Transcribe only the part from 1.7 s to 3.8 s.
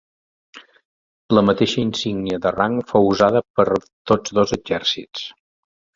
insígnia de rang fou usada per